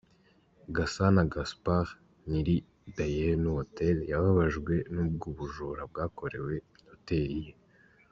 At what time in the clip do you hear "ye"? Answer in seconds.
7.45-7.53